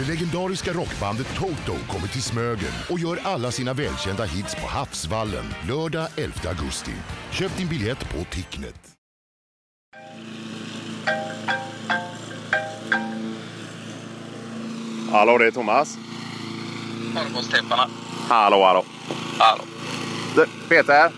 [0.00, 5.44] Det legendariska rockbandet Toto kommer till Smögen och gör alla sina välkända hits på Havsvallen
[5.68, 6.92] lördag 11 augusti.
[7.30, 8.80] Köp din biljett på Ticknet.
[15.12, 15.96] Hallå, det är Thomas.
[17.14, 17.90] Morgon Stefan.
[18.28, 18.84] Hallå, hallå.
[19.38, 19.62] Hallå.
[20.36, 21.12] Du, Peter.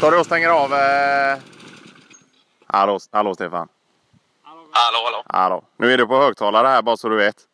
[0.00, 0.74] Tar du och stänger av...
[0.74, 1.38] Eh...
[2.66, 3.68] Hallå, hallå Stefan.
[4.42, 5.22] Hallå, hallå.
[5.26, 5.64] Hallå.
[5.76, 7.49] Nu är du på högtalare här bara så du vet.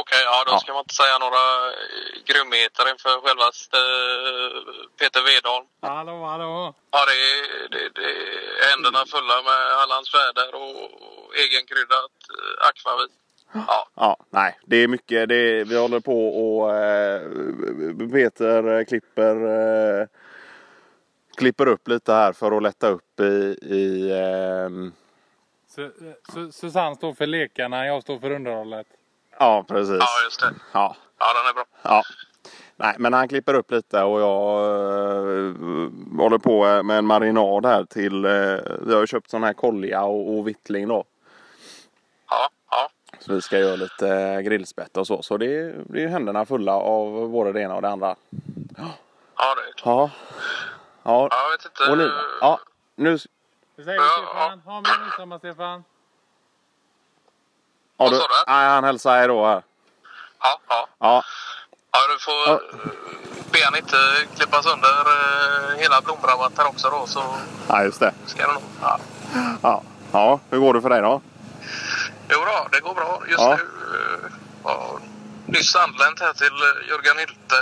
[0.00, 0.58] Okej, ja då Ja.
[0.58, 4.58] ska man inte säga några eh, grymheter inför självaste eh,
[4.98, 5.66] Peter Wedholm.
[5.82, 6.74] Hallå, hallå.
[6.90, 13.12] Ja, det är, det, det är händerna fulla med Hallands väder och egenkryddat eh, akvavit.
[13.52, 14.58] Ja, Ja, nej.
[14.66, 15.28] Det är mycket.
[15.28, 17.22] Det är, vi håller på och eh,
[18.12, 19.34] Peter eh, klipper,
[20.00, 20.06] eh,
[21.36, 23.58] klipper upp lite här för att lätta upp i...
[23.62, 24.10] i
[25.68, 28.86] Su Susanne står för lekarna, jag står för underhållet.
[29.38, 29.96] Ja, precis.
[29.98, 30.54] ja just det.
[30.72, 31.64] Ja, Ja, den är bra.
[31.82, 32.02] ja.
[32.80, 35.54] Nej, men han klipper upp lite och jag eh,
[36.18, 38.24] håller på med en marinad här till...
[38.24, 38.30] Eh,
[38.86, 41.04] vi har ju köpt sån här kolja och, och vittling då.
[42.30, 42.88] Ja, ja.
[43.18, 45.22] Så vi ska göra lite grillspett och så.
[45.22, 48.16] Så det, är- det är händerna fulla av både det ena och det andra.
[49.36, 49.84] Ja, det är klart.
[49.84, 50.10] Ja.
[51.02, 51.28] Ja.
[51.30, 51.90] Ja, jag vet inte.
[51.90, 52.60] Och nu, ja,
[52.96, 54.60] nu Hur säger Ja, du Stefan?
[54.60, 55.84] Ha med midsommar Stefan.
[57.98, 58.34] Vad sa du?
[58.46, 59.62] Nej, han hälsar hej då här.
[60.42, 60.88] Ja, ja.
[61.00, 61.24] Ja,
[61.92, 62.52] Ja, du får Ja.
[62.52, 62.90] eh,
[63.52, 63.96] be han inte
[64.36, 67.22] klippa sönder eh, hela blomrabatten också då så
[67.68, 68.12] ja just det.
[68.26, 68.62] ska det nog...
[68.82, 68.98] Ja.
[69.62, 69.82] Ja.
[70.12, 71.20] ja, hur går det för dig då?
[72.30, 73.22] Jo då, det går bra.
[73.28, 73.56] Just Ja.
[73.56, 74.30] nu eh,
[74.62, 74.98] var
[75.46, 76.52] nyss anlänt här till
[76.88, 77.54] Jörgen Hylte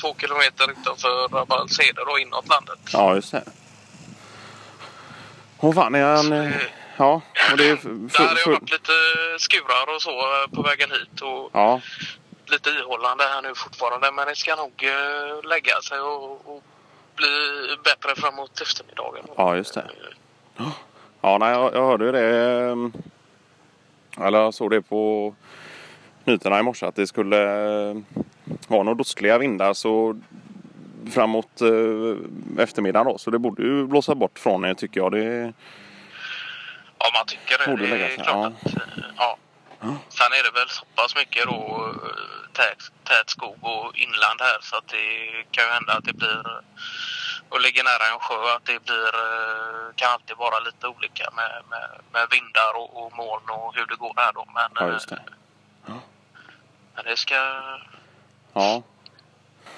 [0.00, 2.78] två kilometer utanför Rabbalshede då inåt landet.
[2.92, 3.42] Ja, just det.
[5.58, 6.52] Hon fan är han...
[6.96, 7.20] Ja,
[7.52, 7.74] och det är...
[7.74, 7.90] f- Där
[8.26, 8.92] hade f- jag f- varit lite
[9.38, 11.80] skurar och så eh, på vägen hit och Ja,
[12.46, 14.12] lite ihållande här nu fortfarande.
[14.12, 16.62] Men det ska nog eh, lägga sig och, och
[17.16, 17.28] bli
[17.84, 19.24] bättre framåt eftermiddagen.
[19.36, 19.90] Ja, just det.
[21.20, 22.36] ja nej, jag, jag hörde det.
[22.70, 22.92] ehm,
[24.20, 25.34] Eller jag såg det på
[26.24, 27.36] nyheterna i morse att det skulle
[27.90, 27.96] eh,
[28.68, 30.20] vara några dostliga vindar så
[31.10, 33.18] framåt eh, eftermiddagen då.
[33.18, 35.12] Så det borde ju blåsa bort från er tycker jag.
[35.12, 35.52] Det,
[37.16, 37.70] man tycker det.
[37.70, 38.46] Borde det är klart ja.
[38.46, 39.38] att, eh, ja.
[40.18, 44.58] Sen är det väl så pass mycket då eh, tät, tät skog och inland här
[44.60, 45.06] så att det
[45.50, 46.42] kan ju hända att det blir
[47.48, 51.62] och ligger nära en sjö att det blir eh, kan alltid vara lite olika med,
[51.70, 54.44] med, med vindar och, och moln och hur det går här då.
[54.54, 55.22] Men, ja, just det.
[55.88, 55.94] eh,
[56.94, 57.34] men det ska...
[58.52, 58.82] Ja.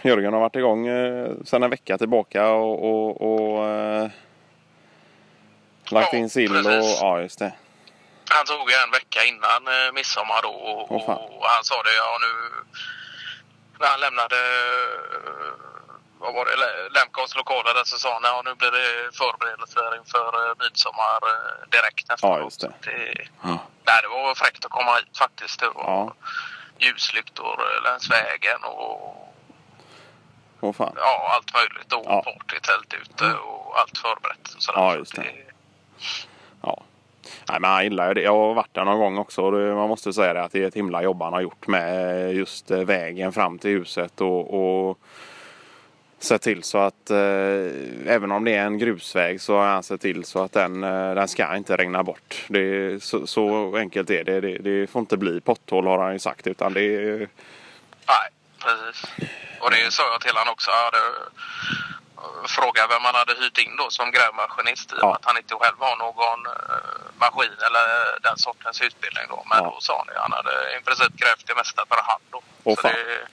[0.03, 4.11] Jörgen har varit igång eh, sedan en vecka tillbaka och, och, och eh,
[5.91, 7.53] lagt Ja, in sill och ja just det.
[8.31, 10.49] Han tog en vecka innan eh, midsommar då
[10.95, 11.17] och, fan.
[11.19, 12.33] och han sa det, ja nu
[13.81, 15.53] när han lämnade eh,
[16.19, 16.57] vad var det,
[16.99, 21.69] Lemcons lokaler där så sa han ja nu blir det förberedelser inför eh, midsommar eh,
[21.71, 22.73] direkt nästa Ja, just det.
[22.83, 23.29] Det.
[23.43, 23.59] Ja.
[23.87, 25.61] Nej, det var fräckt att komma hit faktiskt.
[25.61, 26.15] Det var Ja.
[26.79, 29.35] ljuslyktor längs vägen och
[30.61, 30.93] Åh fan.
[30.97, 31.93] ja, allt möjligt.
[31.93, 32.23] Och Ja.
[32.23, 34.55] partytält ute och allt förberett.
[34.57, 34.81] Och sådär.
[34.81, 35.27] Ja, Så just det.
[36.63, 36.83] Ja.
[37.49, 38.23] Nej men han gillar ju det.
[38.23, 39.43] Jag har varit där någon gång också.
[39.43, 42.35] och Man måste säga det att det är ett himla jobb han har gjort med
[42.35, 44.99] just eh, vägen fram till huset och, och
[46.19, 47.17] sett till så att eh,
[48.07, 51.15] även om det är en grusväg så har han sett till så att den, eh,
[51.15, 52.45] den ska inte regna bort.
[52.49, 54.41] Det är, så, så enkelt är det.
[54.41, 54.59] det.
[54.59, 57.29] Det får inte bli potthål har han ju sagt utan det är
[58.09, 58.29] Nej,
[58.59, 59.05] precis.
[59.61, 60.71] Och det sa jag till honom också.
[60.71, 60.99] Ja, det,
[62.51, 65.15] frågat vem man hade hyrt in då som grävmaskinist i och Ja.
[65.15, 66.53] att han inte själv har någon eh,
[67.21, 67.87] maskin eller
[68.27, 69.43] den sortens utbildning då.
[69.51, 69.71] Men Ja.
[69.75, 72.41] då sa han att han hade i princip grävt det mesta för hand då.
[72.77, 72.93] Fan.
[72.93, 73.29] det,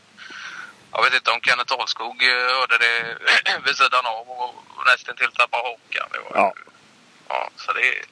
[0.92, 3.18] jag vet inte om Kenneth Ahlskog eh, hörde det
[3.66, 4.56] vid sidan av och
[4.86, 6.10] nästan till tappade hakan.
[6.34, 6.54] Ja.
[7.30, 7.50] ja.
[7.56, 8.06] Så det är...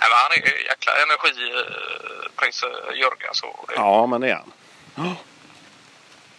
[0.00, 3.64] Nej, han är ju jäkla energiprins eh, Jörgen så.
[3.68, 4.52] Det, Ja, men det är han.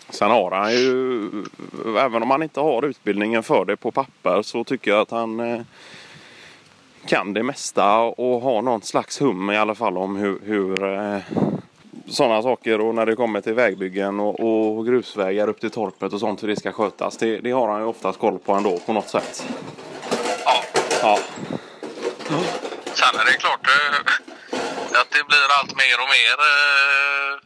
[0.10, 1.30] Sen har han ju,
[1.98, 5.40] även om han inte har utbildningen för det på papper så tycker jag att han
[5.40, 5.62] eh,
[7.06, 11.20] kan det mesta och har någon slags hum i alla fall om hur, hur eh,
[12.08, 16.20] sådana saker och när det kommer till vägbyggen och, och grusvägar upp till torpet och
[16.20, 17.18] sånt hur det ska skötas.
[17.18, 19.48] Det, det har han ju oftast koll på ändå på något sätt.
[20.46, 20.64] ja.
[21.02, 21.20] Ja,
[22.94, 24.00] Sen är det klart eh,
[25.02, 27.39] att det blir allt mer och mer eh,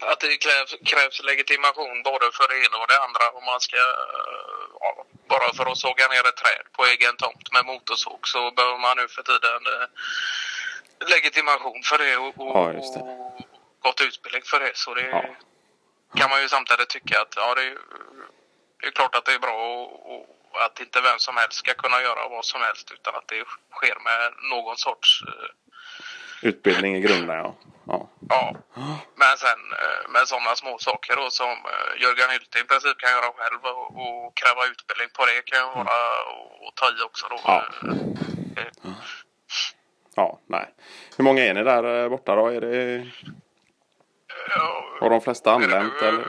[0.00, 3.76] att det krävs, krävs legitimation både för det ena och det andra om man ska
[3.76, 8.50] eh, ja, bara för att såga ner ett träd på egen tomt med motorsåg så
[8.50, 9.86] behöver man nu för tiden eh,
[11.14, 12.16] legitimation för det.
[12.16, 13.00] Och, och, Ja, just det.
[13.00, 13.40] och
[13.80, 14.72] gått utbildning för det.
[14.74, 15.24] Så det Ja.
[16.16, 17.78] kan man ju samtidigt tycka att ja, det, är,
[18.80, 20.12] det är klart att det är bra och,
[20.52, 23.44] och att inte vem som helst ska kunna göra vad som helst utan att det
[23.72, 25.50] sker med någon sorts eh,
[26.48, 27.54] Utbildning i grunden ja.
[27.86, 28.08] ja.
[28.30, 28.54] Ja,
[29.20, 33.10] men sen eh, med sådana små saker då som eh, Jörgen Hylte i princip kan
[33.10, 35.82] göra själv och, och kräva utbildning på det kan ju vara
[36.68, 37.38] att ta i också då.
[37.44, 37.64] Ja.
[38.56, 38.92] Eh,
[40.14, 40.74] Ja, nej.
[41.16, 42.46] Hur många är ni där borta då?
[42.46, 43.06] Är det,
[44.48, 46.26] ja, har de flesta anlänt eller?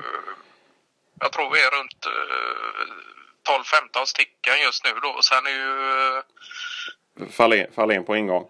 [1.20, 5.22] Jag tror vi är runt eh, 12-15 stycken just nu då.
[5.22, 8.50] Sen är ju eh, Fahlén, Fahlén på ingång?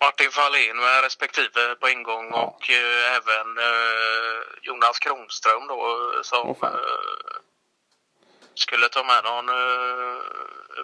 [0.00, 2.42] Martin Fahlin med respektive på ingång Ja.
[2.42, 6.74] och eh, även eh, Jonas Kronström då eh, som fan.
[6.74, 7.36] eh,
[8.54, 10.22] skulle ta med någon eh,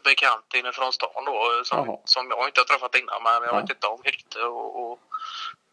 [0.04, 1.98] bekant inifrån stan då eh, som, Jaha.
[2.04, 3.60] som jag inte har träffat innan men jag Ja.
[3.60, 5.00] vet inte om Hylte och, och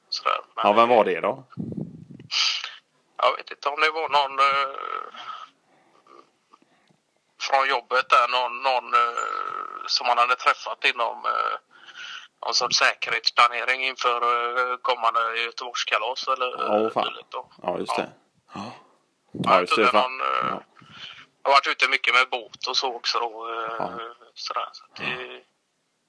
[0.09, 0.39] sådär.
[0.55, 1.43] Men, Ja, vem var det då?
[3.17, 4.39] Jag vet inte om det var någon
[7.41, 8.93] från jobbet där, någon, någon
[9.87, 11.23] som man hade träffat inom
[12.45, 16.51] någon sorts säkerhetsplanering inför eh, kommande Göteborgskalas eller
[16.85, 17.13] Åh, fan.
[17.29, 17.49] då.
[17.63, 18.09] Ja, just det.
[18.53, 18.61] Ja,
[19.31, 19.83] Ja, just det.
[19.85, 20.61] det någon, eh, Ja.
[21.43, 23.49] Jag har varit ute mycket med båt och så också då.
[23.49, 23.89] eh, Ja.
[24.33, 25.41] Sådär, så det,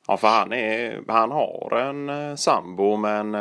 [0.06, 3.34] Ja, för han, är, han har en sambo men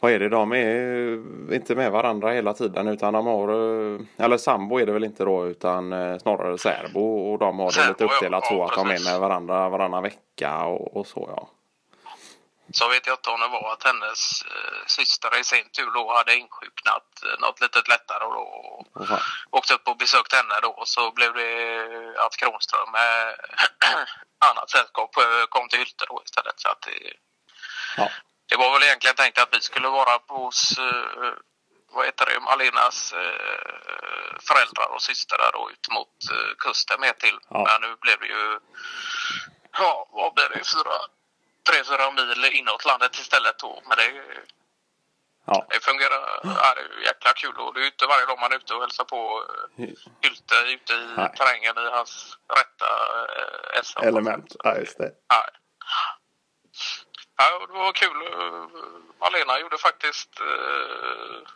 [0.00, 0.28] vad är det?
[0.28, 4.92] De är inte med varandra hela tiden utan de har, eh, eller sambo är det
[4.92, 8.64] väl inte då utan eh, snarare särbo och de har det lite uppdelat ja, så
[8.64, 9.10] att de är precis.
[9.10, 11.48] med varandra varannan vecka och, och så ja.
[12.72, 16.12] Så vet jag inte om det var att hennes eh, syster i sin tur då
[16.16, 19.20] hade insjuknat eh, något litet lättare och då fan.
[19.50, 21.52] åkte upp och besökte henne då och så blev det
[22.24, 23.34] att Kronström med
[24.50, 26.60] annat sällskap eh, kom till Hylte då istället.
[26.60, 27.12] Så att det,
[27.96, 28.08] Ja.
[28.48, 31.32] Det var väl egentligen tänkt att vi skulle vara på hos eh,
[31.90, 37.18] vad heter det, Malinas eh, föräldrar och syster där då ut mot eh, kusten med
[37.18, 37.38] till.
[37.48, 37.64] Ja.
[37.68, 38.58] Men nu blev det ju,
[39.78, 40.96] ja vad blir det, fyra,
[41.68, 43.82] tre, fyra mil inåt landet istället då.
[43.88, 44.22] Men det,
[45.50, 45.66] Ja.
[45.70, 48.52] det fungerar, ja, det är jäkla kul och det är ju inte varje dag man
[48.52, 49.44] är ute och hälsar på
[49.78, 49.88] eh,
[50.22, 51.32] Hylte ute i Nej.
[51.36, 52.88] terrängen i hans rätta
[54.02, 54.08] eh.
[54.08, 55.10] Element, ja just det.
[55.28, 55.44] Ja.
[57.38, 58.16] Ja, det var kul.
[59.20, 61.48] Malena gjorde faktiskt eh,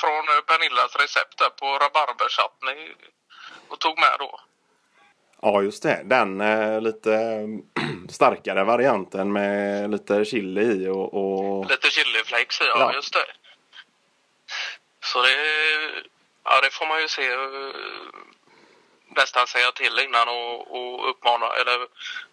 [0.00, 2.94] från Pernillas recept där på rabarberchutney
[3.68, 4.40] och tog med då.
[5.42, 6.02] Ja just det.
[6.04, 7.42] Den eh, lite
[8.08, 12.94] starkare varianten med lite chili i och, och Lite chiliflakes i, ja, Ja.
[12.94, 13.26] just det.
[15.04, 15.34] Så det,
[16.44, 17.72] ja, det får man ju se eh,
[19.22, 21.78] nästan säga till innan och, och uppmana eller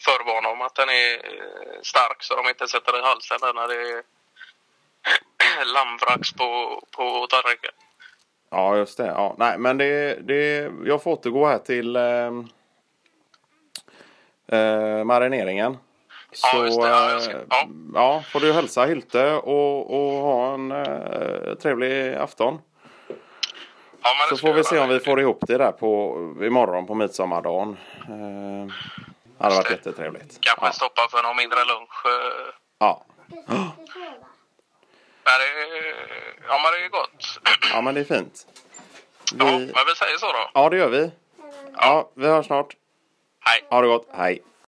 [0.08, 3.68] förvarna om att den är eh, stark så de inte sätter den i halsen när
[3.68, 4.02] det är
[5.76, 7.72] lammvrax på, på tallriken.
[8.50, 9.06] Ja, just det.
[9.06, 12.32] Ja, nej, men det, det, jag får återgå här till eh,
[14.60, 15.78] eh, marineringen.
[16.44, 16.88] Ja, Så just det.
[16.90, 17.68] Ja, ska- eh, ja.
[17.94, 22.62] ja, får du hälsa Hylte och, och ha en eh, trevlig afton.
[24.08, 26.16] Ja, Så får vi se om vi får ihop det där på,
[26.46, 27.78] imorgon på midsommardagen.
[28.02, 28.74] Eh,
[29.38, 30.38] det hade varit jättetrevligt.
[30.42, 30.72] Kanske Ja.
[30.72, 32.06] stoppa för någon mindre lunch.
[32.06, 33.06] eh, Ja.
[35.28, 35.46] Men det,
[36.48, 37.40] ja, men det är gott.
[37.74, 38.48] ja, men det är fint.
[39.40, 40.50] Ja, Vi, men vi säger så då.
[40.54, 41.12] ja, det gör vi.
[41.78, 42.76] Ja, vi hörs snart.
[43.40, 43.66] Hej.
[43.70, 44.08] Ha det gott.
[44.14, 44.42] Hej.